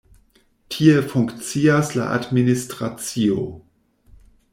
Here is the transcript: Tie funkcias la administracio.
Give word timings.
Tie 0.69 0.95
funkcias 1.09 1.91
la 1.99 2.07
administracio. 2.15 3.37